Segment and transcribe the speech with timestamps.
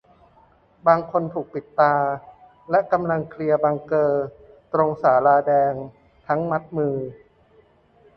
[0.87, 1.95] บางคนถูกปิดตา
[2.69, 4.25] และกำลังเคลียร์บังเกอร์
[4.73, 5.73] ตรงศาลาแดง
[6.27, 6.95] ทั้งมัดมือ